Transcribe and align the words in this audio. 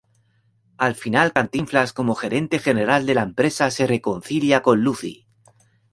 Al 0.77 0.95
final 0.95 1.31
Cantinflas 1.31 1.93
como 1.93 2.15
gerente 2.15 2.57
general 2.57 3.05
de 3.05 3.13
la 3.13 3.21
empresa 3.21 3.69
se 3.69 3.85
reconcilia 3.85 4.63
con 4.63 4.81
Lucy. 4.83 5.27